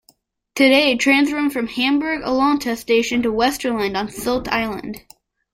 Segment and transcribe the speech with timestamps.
[0.55, 4.97] Today trains run from Hamburg-Altona station to Westerland on Sylt island.